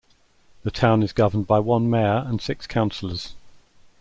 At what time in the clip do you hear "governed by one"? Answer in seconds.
1.13-1.87